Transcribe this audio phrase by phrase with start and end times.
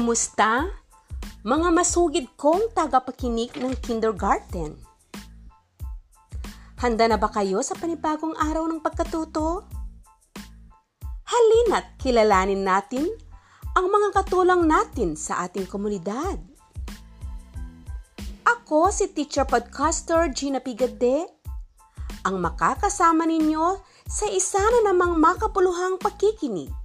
[0.00, 0.64] Kumusta?
[1.44, 4.80] Mga masugid kong tagapakinig ng kindergarten.
[6.80, 9.68] Handa na ba kayo sa panibagong araw ng pagkatuto?
[11.04, 13.12] Halina't kilalanin natin
[13.76, 16.40] ang mga katulang natin sa ating komunidad.
[18.48, 21.28] Ako si Teacher Podcaster Gina Pigade,
[22.24, 23.76] ang makakasama ninyo
[24.08, 26.79] sa isa na namang makapuluhang pakikinig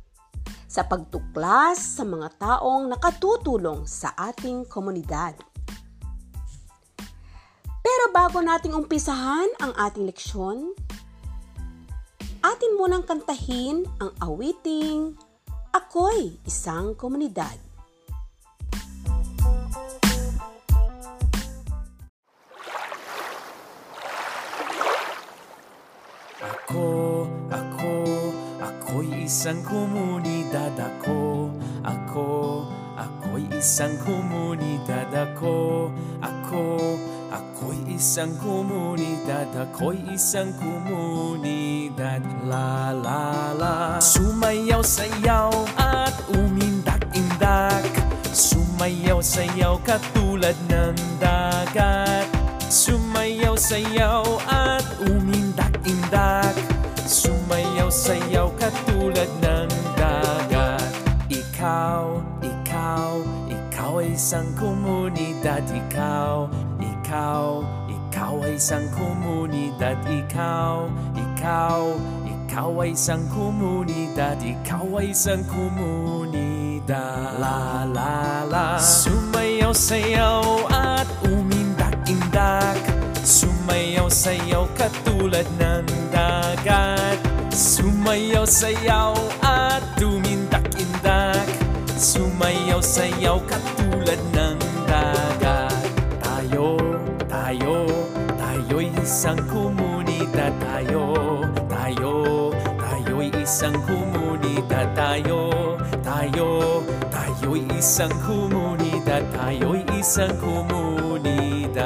[0.75, 5.31] sa pagtuklas sa mga taong nakatutulong sa ating komunidad.
[7.79, 10.75] Pero bago nating umpisahan ang ating leksyon,
[12.43, 15.15] atin munang kantahin ang awiting
[15.71, 17.55] Ako'y isang komunidad.
[26.39, 26.87] Ako,
[27.51, 27.91] ako,
[28.59, 31.51] ako'y isang komunidad Ako,
[31.83, 32.63] ako,
[32.95, 35.91] ako'y isang komunidad Ako,
[36.23, 36.95] ako,
[37.27, 42.23] ako'y isang komunidad Ako'y isang komunidad.
[42.47, 43.99] La la la.
[43.99, 47.83] Sumayaw sayaw at umindak-indak.
[48.31, 52.31] Sumayaw sayaw katulad ng dagat.
[52.71, 56.55] Sumayaw sayaw at umindak-indak.
[57.03, 59.54] Sumayaw sayaw katulad ng
[64.25, 66.49] isang komunidad Ikaw,
[66.81, 71.93] ikaw, ikaw ay isang komunidad Ikaw, ikaw,
[72.25, 77.37] ikaw ay isang komunidad Ikaw ay isang komunidad.
[77.37, 78.81] La la la.
[78.81, 80.41] Sumayaw sayaw
[80.73, 82.81] at umindak-indak.
[83.21, 87.21] Sumayaw sayaw katulad ng dagat.
[87.53, 89.13] Sumayaw sayaw
[89.45, 90.34] at umindak-indak
[92.35, 94.59] Sumayaw sayaw katulad ng
[94.91, 95.87] dagat.
[96.19, 96.75] Tayo,
[97.31, 97.87] tayo,
[98.35, 100.51] tayo'y isang komunidad.
[100.59, 101.15] Tayo,
[101.71, 104.83] tayo, tayo'y isang komunidad.
[104.91, 109.23] Tayo, tayo, tayo'y isang komunidad.
[109.31, 111.79] Tayo'y isang komunidad.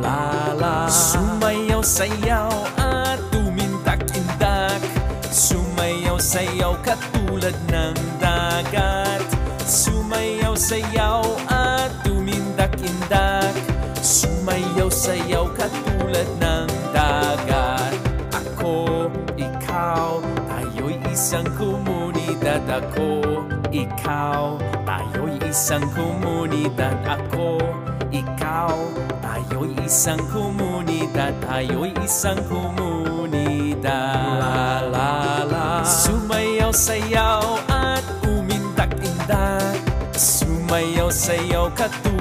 [0.00, 2.48] La la Sumayaw sayaw
[2.80, 4.80] at tumintak-indak
[5.28, 9.31] Sumayaw sayaw katulad ng dagat
[9.62, 13.54] Sumayaw sayaw at tumindak-indak.
[14.02, 17.94] Sumayaw sayaw katulad ng dagat.
[18.34, 19.06] Ako,
[19.38, 20.18] ikaw,
[20.50, 22.66] tayo'y isang komunidad.
[22.66, 26.98] Ako, ikaw, tayo'y isang komunidad.
[27.06, 27.62] Ako,
[28.10, 28.74] ikaw,
[29.22, 31.38] tayo'y isang komunidad.
[31.46, 34.71] Tayo'y isang komunidad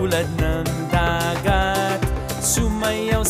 [0.01, 2.01] katulad ng dagat.
[2.41, 3.21] Sumayaw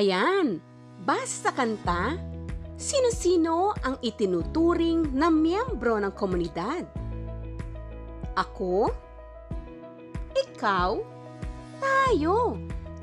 [0.00, 0.64] Ayan,
[1.04, 2.16] basta kanta,
[2.80, 6.88] sino-sino ang itinuturing na miyembro ng komunidad?
[8.32, 8.88] Ako?
[10.32, 10.90] Ikaw?
[11.84, 12.56] Tayo!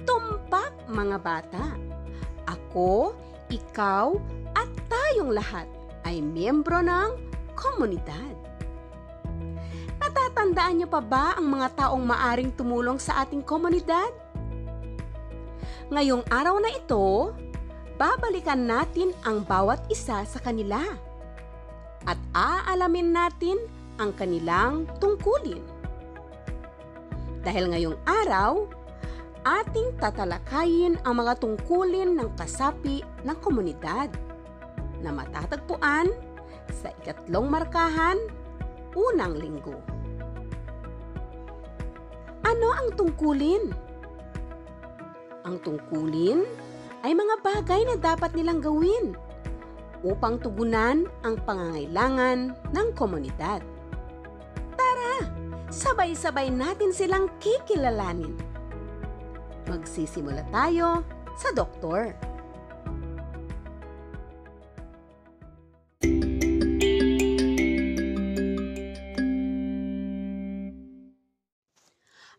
[0.10, 1.78] Tumpak mga bata!
[2.50, 3.14] Ako,
[3.54, 4.18] ikaw,
[4.58, 5.70] at tayong lahat
[6.02, 7.14] ay miyembro ng
[7.54, 8.34] komunidad.
[10.02, 14.10] Natatandaan niyo pa ba ang mga taong maaring tumulong sa ating komunidad?
[15.88, 17.32] Ngayong araw na ito,
[17.96, 20.84] babalikan natin ang bawat isa sa kanila
[22.04, 23.56] at aalamin natin
[23.96, 25.64] ang kanilang tungkulin.
[27.40, 28.68] Dahil ngayong araw,
[29.48, 34.12] ating tatalakayin ang mga tungkulin ng kasapi ng komunidad
[35.00, 36.12] na matatagpuan
[36.68, 38.20] sa ikatlong markahan,
[38.92, 39.80] unang linggo.
[42.44, 43.87] Ano ang tungkulin?
[45.48, 46.44] Ang tungkulin
[47.08, 49.16] ay mga bagay na dapat nilang gawin
[50.04, 53.64] upang tugunan ang pangangailangan ng komunidad.
[54.76, 55.24] Tara,
[55.72, 58.36] sabay-sabay natin silang kikilalanin.
[59.72, 61.08] Magsisimula tayo
[61.40, 62.12] sa doktor.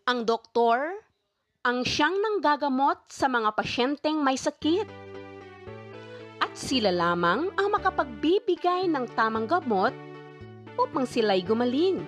[0.04, 0.97] Ang doktor
[1.68, 4.88] ang siyang nanggagamot sa mga pasyenteng may sakit.
[6.40, 9.92] At sila lamang ang makapagbibigay ng tamang gamot
[10.80, 12.00] upang sila'y gumaling.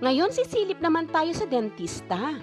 [0.00, 2.40] Ngayon sisilip naman tayo sa dentista.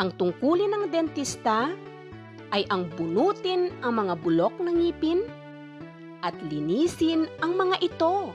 [0.00, 1.68] Ang tungkulin ng dentista
[2.56, 5.20] ay ang bunutin ang mga bulok ng ngipin
[6.24, 8.32] at linisin ang mga ito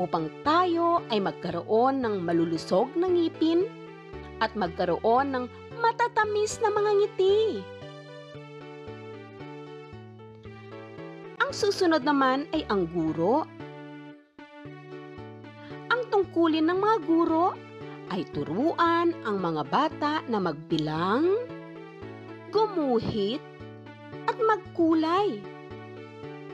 [0.00, 3.66] upang tayo ay magkaroon ng malulusog na ngipin
[4.42, 5.44] at magkaroon ng
[5.78, 7.38] matatamis na mga ngiti.
[11.44, 13.46] Ang susunod naman ay ang guro.
[15.92, 17.54] Ang tungkulin ng mga guro
[18.10, 21.34] ay turuan ang mga bata na magbilang,
[22.50, 23.42] gumuhit,
[24.24, 25.42] at magkulay.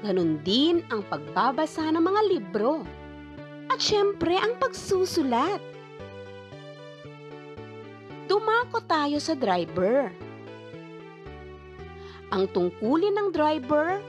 [0.00, 3.00] Ganon din ang pagbabasa ng mga libro.
[3.70, 5.62] At syempre, ang pagsusulat.
[8.26, 10.11] Dumako tayo sa driver.
[12.34, 14.02] Ang tungkulin ng driver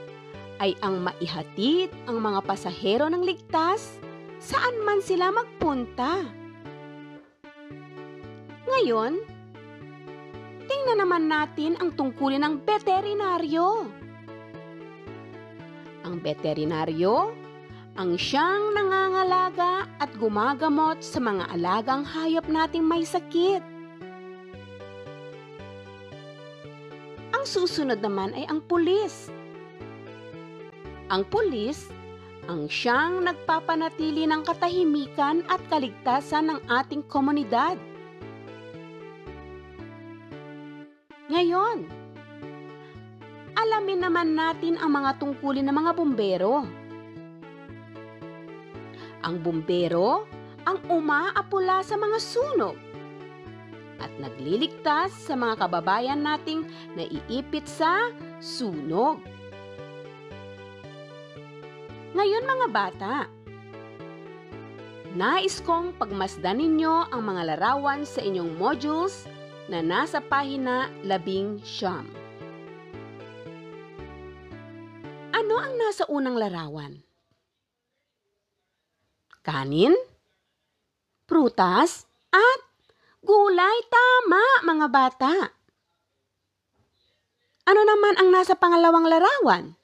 [0.58, 3.98] ay ang maihatid ang mga pasahero ng ligtas
[4.42, 6.26] saan man sila magpunta.
[8.66, 9.18] Ngayon,
[10.66, 13.86] tingnan naman natin ang tungkulin ng veterinaryo.
[16.02, 17.41] Ang veterinaryo
[17.92, 23.60] ang siyang nangangalaga at gumagamot sa mga alagang hayop nating may sakit.
[27.36, 29.28] Ang susunod naman ay ang pulis.
[31.12, 31.92] Ang pulis
[32.48, 37.76] ang siyang nagpapanatili ng katahimikan at kaligtasan ng ating komunidad.
[41.30, 41.86] Ngayon,
[43.54, 46.81] alamin naman natin ang mga tungkulin ng mga bumbero.
[49.22, 50.26] Ang bumbero
[50.66, 52.76] ang umaapula sa mga sunog
[54.02, 56.66] at nagliligtas sa mga kababayan nating
[56.98, 58.10] naiipit sa
[58.42, 59.22] sunog.
[62.12, 63.14] Ngayon mga bata,
[65.14, 69.24] nais kong pagmasdan ninyo ang mga larawan sa inyong modules
[69.70, 72.04] na nasa pahina labing siyam.
[75.32, 77.11] Ano ang nasa unang larawan?
[79.42, 79.94] Kanin,
[81.26, 82.60] prutas, at
[83.22, 83.78] gulay.
[83.90, 85.34] Tama, mga bata.
[87.62, 89.78] Ano naman ang nasa pangalawang larawan?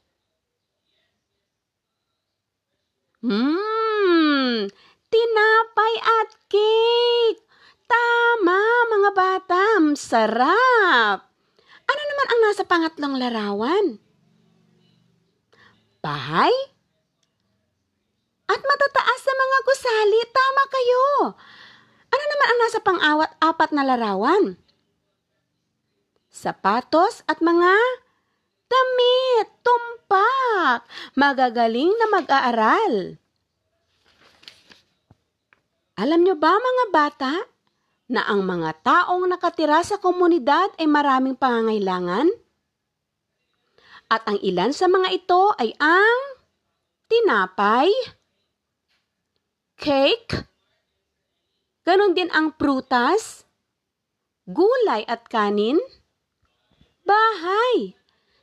[3.19, 4.71] Hmm,
[5.11, 7.43] tinapay at cake.
[7.87, 8.61] Tama,
[8.99, 9.63] mga bata.
[9.95, 11.19] Sarap.
[11.89, 13.87] Ano naman ang nasa pangatlong larawan?
[15.99, 16.53] Bahay?
[18.49, 18.98] At matataas sa
[19.39, 21.07] mga gusali, tama kayo.
[22.09, 24.59] Ano naman ang nasa pang-awat apat na larawan?
[26.29, 27.73] Sapatos at mga
[28.69, 30.85] damit, tumpak,
[31.17, 33.17] magagaling na mag-aaral.
[35.99, 37.33] Alam nyo ba mga bata
[38.07, 42.31] na ang mga taong nakatira sa komunidad ay maraming pangangailangan?
[44.09, 46.21] At ang ilan sa mga ito ay ang
[47.11, 47.91] tinapay,
[49.79, 50.35] cake,
[51.87, 53.47] ganon din ang prutas,
[54.45, 55.79] gulay at kanin,
[57.07, 57.95] bahay,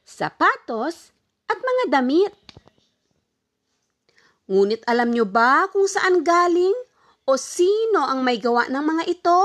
[0.07, 1.11] sapatos,
[1.45, 2.33] at mga damit.
[4.49, 6.73] Ngunit alam nyo ba kung saan galing
[7.27, 9.41] o sino ang may gawa ng mga ito?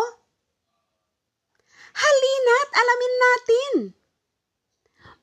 [1.91, 3.73] Halina't alamin natin.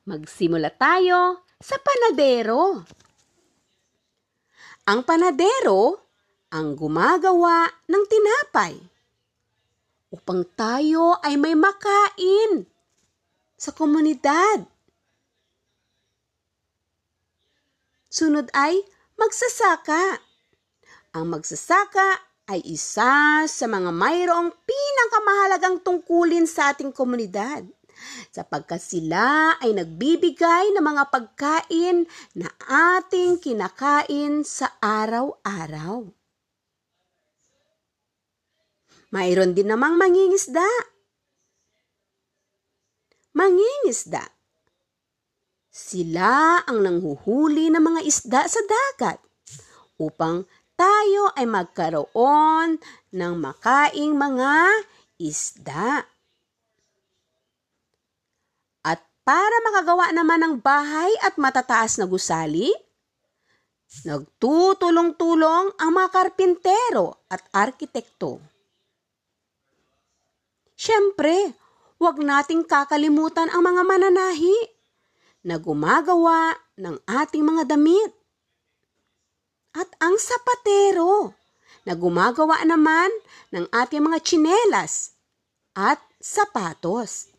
[0.06, 2.82] Magsimula tayo sa panadero.
[4.88, 6.07] Ang panadero
[6.48, 8.74] ang gumagawa ng tinapay
[10.08, 12.64] upang tayo ay may makain
[13.58, 14.64] sa komunidad.
[18.08, 18.80] Sunod ay
[19.20, 20.24] magsasaka.
[21.12, 27.68] Ang magsasaka ay isa sa mga mayroong pinakamahalagang tungkulin sa ating komunidad
[28.32, 32.48] sapagkat sila ay nagbibigay ng mga pagkain na
[32.96, 36.17] ating kinakain sa araw-araw.
[39.08, 40.64] Mayroon din namang mangingisda.
[43.32, 44.20] Mangingisda.
[45.72, 49.22] Sila ang nanghuhuli ng mga isda sa dagat
[49.96, 50.44] upang
[50.76, 52.82] tayo ay magkaroon
[53.14, 54.84] ng makaing mga
[55.22, 56.04] isda.
[58.84, 62.70] At para makagawa naman ng bahay at matataas na gusali,
[64.04, 68.57] nagtutulong-tulong ang mga karpintero at arkitekto.
[70.78, 71.58] Siyempre,
[71.98, 74.54] huwag nating kakalimutan ang mga mananahi
[75.42, 78.14] na gumagawa ng ating mga damit.
[79.74, 81.34] At ang sapatero
[81.82, 83.10] na gumagawa naman
[83.50, 85.18] ng ating mga tsinelas
[85.74, 87.30] at sapatos.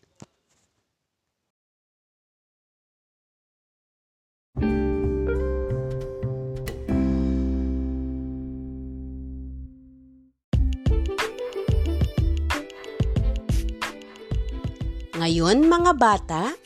[15.30, 16.58] Ngayon mga bata,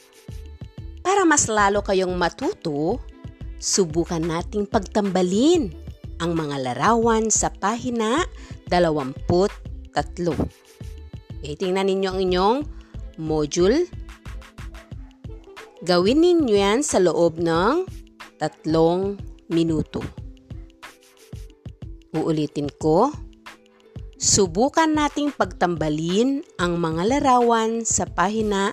[1.04, 2.96] para mas lalo kayong matuto,
[3.60, 5.68] subukan nating pagtambalin
[6.24, 8.24] ang mga larawan sa pahina
[8.72, 9.20] 23.
[11.44, 12.60] E, tingnan ninyo ang inyong
[13.20, 13.84] module.
[15.84, 17.84] Gawin ninyo yan sa loob ng
[18.40, 19.20] tatlong
[19.52, 20.00] minuto.
[22.16, 23.12] Uulitin ko.
[24.24, 28.72] Subukan nating pagtambalin ang mga larawan sa pahina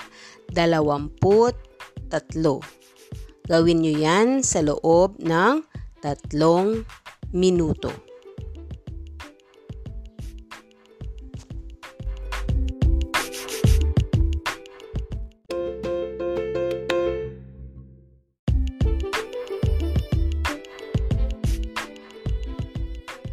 [0.55, 1.51] 23.
[3.51, 5.67] Gawin nyo yan sa loob ng
[5.99, 6.87] tatlong
[7.35, 7.91] minuto.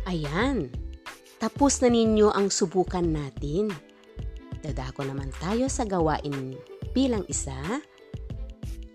[0.10, 0.87] Ayan.
[1.38, 3.70] Tapos na ninyo ang subukan natin.
[4.66, 6.58] Dadako naman tayo sa gawain
[6.98, 7.56] bilang isa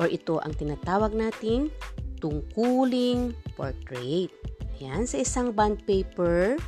[0.03, 1.71] or ito ang tinatawag nating
[2.19, 4.31] tungkuling portrait.
[4.83, 6.59] Ayan, sa isang bond paper,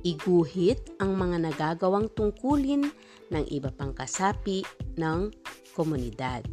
[0.00, 2.88] iguhit ang mga nagagawang tungkulin
[3.28, 4.64] ng iba pang kasapi
[4.96, 5.28] ng
[5.76, 6.44] komunidad.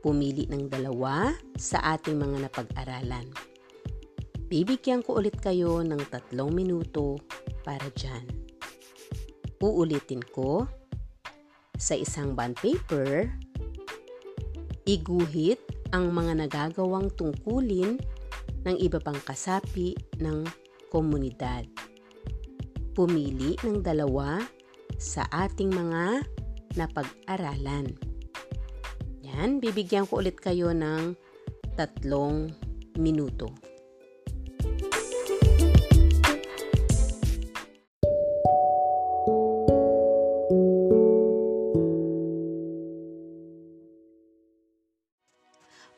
[0.00, 3.28] Pumili ng dalawa sa ating mga napag-aralan.
[4.46, 7.18] Bibigyan ko ulit kayo ng tatlong minuto
[7.66, 8.22] para dyan.
[9.58, 10.70] Uulitin ko,
[11.74, 13.26] sa isang bond paper,
[14.86, 15.58] iguhit
[15.90, 17.98] ang mga nagagawang tungkulin
[18.62, 20.46] ng iba pang kasapi ng
[20.94, 21.66] komunidad.
[22.94, 24.46] Pumili ng dalawa
[24.94, 26.22] sa ating mga
[26.78, 27.98] napag-aralan.
[29.26, 31.18] Yan, bibigyan ko ulit kayo ng
[31.74, 32.54] tatlong
[32.94, 33.65] minuto.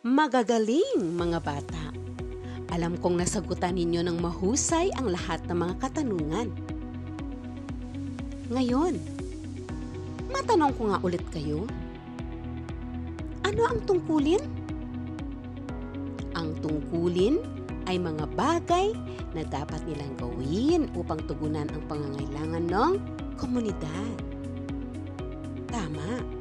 [0.07, 1.91] Magagaling mga bata.
[2.71, 6.55] Alam kong nasagutan ninyo ng mahusay ang lahat ng mga katanungan.
[8.47, 8.95] Ngayon,
[10.31, 11.67] matanong ko nga ulit kayo.
[13.43, 14.39] Ano ang tungkulin?
[16.39, 17.43] Ang tungkulin
[17.91, 18.95] ay mga bagay
[19.35, 22.93] na dapat nilang gawin upang tugunan ang pangangailangan ng
[23.35, 24.15] komunidad.
[25.67, 26.38] Tama.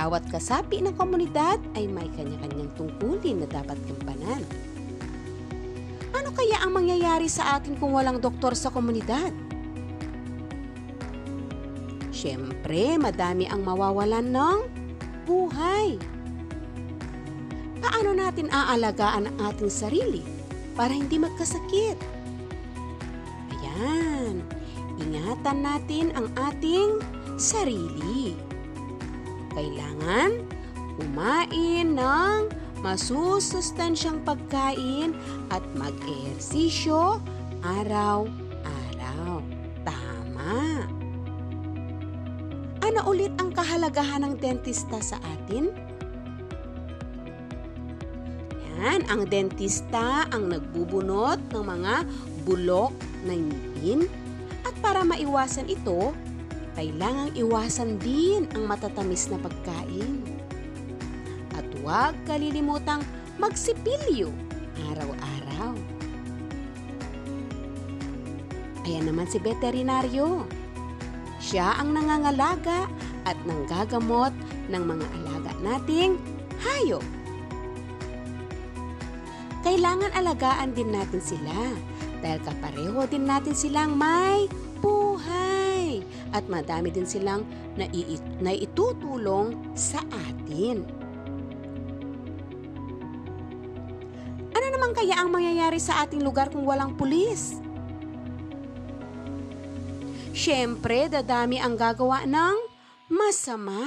[0.00, 4.40] Bawat kasapi ng komunidad ay may kanya-kanyang tungkulin na dapat gampanan.
[6.16, 9.28] Ano kaya ang mangyayari sa atin kung walang doktor sa komunidad?
[12.08, 14.58] Siyempre, madami ang mawawalan ng
[15.28, 16.00] buhay.
[17.84, 20.24] Paano natin aalagaan ang ating sarili
[20.80, 22.00] para hindi magkasakit?
[23.52, 24.48] Ayan,
[24.96, 27.04] ingatan natin ang ating
[27.36, 28.48] sarili
[29.54, 30.46] kailangan
[31.00, 32.38] kumain ng
[32.80, 35.12] masusustansyang pagkain
[35.52, 37.20] at mag-ehersisyo
[37.60, 39.44] araw-araw.
[39.84, 40.84] Tama.
[42.80, 45.68] Ano ulit ang kahalagahan ng dentista sa atin?
[48.80, 51.94] Yan, ang dentista ang nagbubunot ng mga
[52.48, 52.96] bulok
[53.28, 54.08] na ngipin
[54.64, 56.16] at para maiwasan ito,
[56.74, 60.22] kailangang iwasan din ang matatamis na pagkain.
[61.54, 63.02] At huwag kalilimutang
[63.40, 64.30] magsipilyo
[64.90, 65.74] araw-araw.
[68.88, 70.48] Ayan naman si veterinaryo.
[71.40, 72.88] Siya ang nangangalaga
[73.28, 74.32] at nanggagamot
[74.72, 76.16] ng mga alaga nating
[76.60, 77.04] hayop.
[79.60, 81.76] Kailangan alagaan din natin sila
[82.24, 84.48] dahil kapareho din natin silang may
[84.80, 85.59] buhay
[86.30, 87.46] at madami din silang
[88.40, 90.82] naitutulong sa atin.
[94.50, 97.58] Ano naman kaya ang mangyayari sa ating lugar kung walang pulis?
[100.30, 102.56] Siyempre, dadami ang gagawa ng
[103.10, 103.82] masama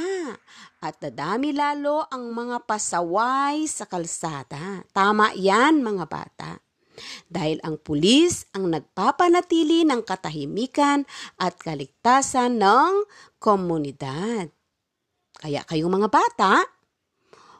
[0.83, 4.83] at dadami lalo ang mga pasaway sa kalsada.
[4.91, 6.59] Tama yan mga bata.
[7.27, 11.03] Dahil ang pulis ang nagpapanatili ng katahimikan
[11.39, 13.05] at kaligtasan ng
[13.39, 14.47] komunidad.
[15.39, 16.53] Kaya kayong mga bata,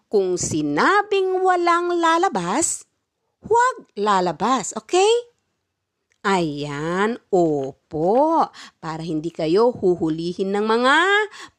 [0.08, 2.86] kung sinabing walang lalabas,
[3.42, 5.10] huwag lalabas, okay?
[6.24, 8.48] Ayan, opo,
[8.80, 10.96] para hindi kayo huhulihin ng mga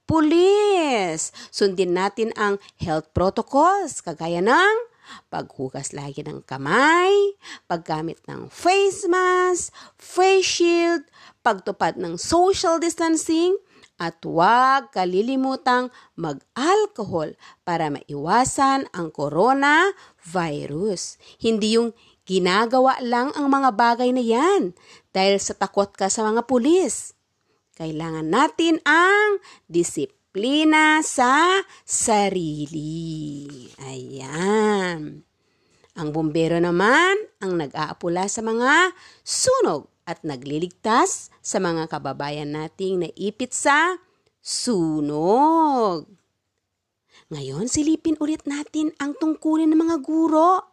[0.08, 1.36] pulis.
[1.52, 4.93] Sundin natin ang health protocols, kagaya ng
[5.28, 7.34] paghugas lagi ng kamay,
[7.66, 11.02] paggamit ng face mask, face shield,
[11.44, 13.58] pagtupad ng social distancing,
[13.94, 21.02] at huwag kalilimutang mag-alcohol para maiwasan ang coronavirus.
[21.38, 21.94] Hindi yung
[22.26, 24.74] ginagawa lang ang mga bagay na yan
[25.14, 27.14] dahil sa takot ka sa mga pulis.
[27.78, 29.38] Kailangan natin ang
[29.70, 30.23] disiplina
[31.06, 33.70] sa sarili.
[33.78, 35.22] Ayan.
[35.94, 38.90] Ang bumbero naman ang nag-aapula sa mga
[39.22, 44.02] sunog at nagliligtas sa mga kababayan nating naipit sa
[44.42, 46.10] sunog.
[47.30, 50.66] Ngayon, silipin ulit natin ang tungkulin ng mga guro.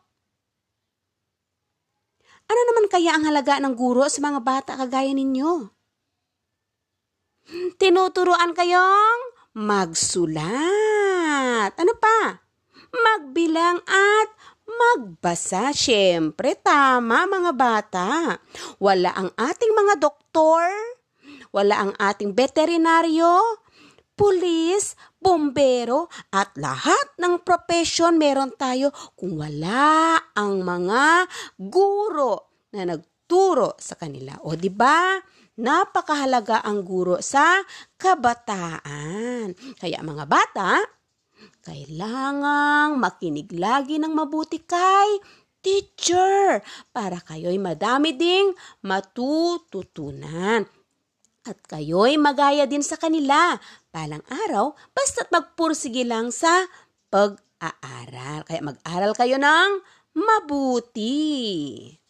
[2.50, 5.70] Ano naman kaya ang halaga ng guro sa mga bata kagaya ninyo?
[7.78, 9.22] Tinuturuan kayong
[9.56, 10.44] magsulat.
[11.76, 12.44] Ano pa?
[12.92, 14.30] Magbilang at
[14.72, 18.40] Magbasa, syempre, tama mga bata.
[18.80, 20.64] Wala ang ating mga doktor,
[21.52, 23.62] wala ang ating veterinaryo,
[24.16, 31.28] pulis, bombero, at lahat ng profesyon meron tayo kung wala ang mga
[31.60, 34.40] guro na nagturo sa kanila.
[34.48, 35.20] O di ba?
[35.62, 37.60] Napakahalaga ang guro sa
[38.00, 39.21] kabataan.
[39.78, 40.82] Kaya mga bata,
[41.66, 45.22] kailangang makinig lagi ng mabuti kay
[45.62, 48.54] teacher para kayo'y madami ding
[48.86, 50.66] matututunan.
[51.42, 53.58] At kayo'y magaya din sa kanila
[53.90, 56.70] palang araw basta't magpursige lang sa
[57.10, 58.46] pag-aaral.
[58.46, 59.82] Kaya mag-aral kayo ng
[60.18, 62.01] mabuti.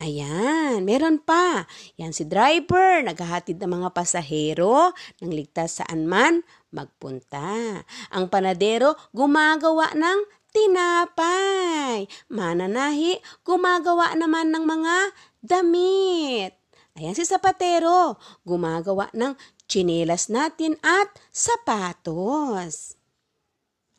[0.00, 1.68] Ayan, meron pa.
[2.00, 6.40] Yan si driver, naghahatid ng mga pasahero ng ligtas saan man
[6.72, 7.84] magpunta.
[8.08, 10.24] Ang panadero, gumagawa ng
[10.56, 12.08] tinapay.
[12.32, 14.96] Mananahi, gumagawa naman ng mga
[15.44, 16.56] damit.
[16.96, 18.16] Ayan si sapatero,
[18.48, 19.36] gumagawa ng
[19.68, 22.99] chinelas natin at sapatos.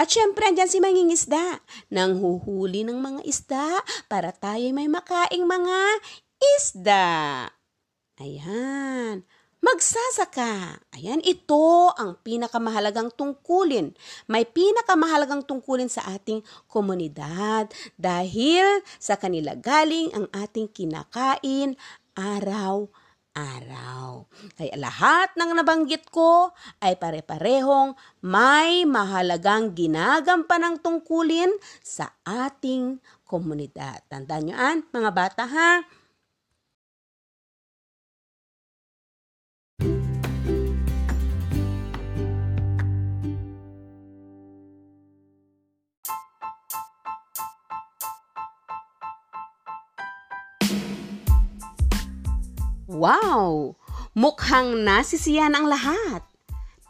[0.01, 1.61] At syempre, andyan si mangingisda,
[1.93, 5.77] nang huhuli ng mga isda para tayo may makaing mga
[6.57, 7.05] isda.
[8.17, 9.21] Ayan.
[9.61, 10.81] Magsasaka.
[10.97, 13.93] Ayan, ito ang pinakamahalagang tungkulin.
[14.25, 21.77] May pinakamahalagang tungkulin sa ating komunidad dahil sa kanila galing ang ating kinakain
[22.17, 22.89] araw
[23.31, 24.27] araw.
[24.59, 26.51] Kaya lahat ng nabanggit ko
[26.83, 34.03] ay pare-parehong may mahalagang ginagampan ng tungkulin sa ating komunidad.
[34.11, 36.00] Tandaan nyo an, mga bata ha?
[52.91, 53.79] Wow!
[54.11, 56.27] Mukhang nasisiyan ang lahat.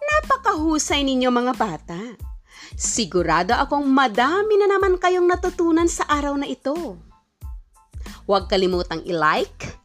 [0.02, 2.02] Napakahusay ninyo mga bata.
[2.74, 6.98] Sigurado akong madami na naman kayong natutunan sa araw na ito.
[8.26, 9.78] Huwag kalimutang i-like,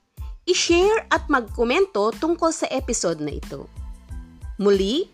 [0.49, 3.69] i-share at magkomento tungkol sa episode na ito.
[4.57, 5.05] Muli,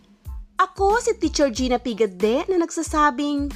[0.55, 3.51] ako si Teacher Gina Pigade na nagsasabing,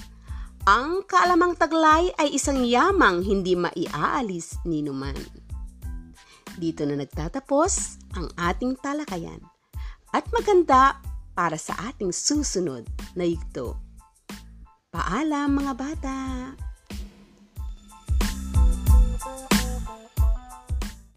[0.67, 5.46] ang kaalamang taglay ay isang yamang hindi maiaalis ni numan.
[6.57, 9.41] Dito na nagtatapos ang ating talakayan
[10.17, 10.97] at maganda
[11.37, 13.77] para sa ating susunod na yugto.
[14.89, 16.17] Paalam mga bata!